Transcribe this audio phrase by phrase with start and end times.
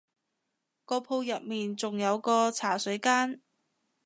[0.83, 3.39] 個鋪入面仲有個茶水間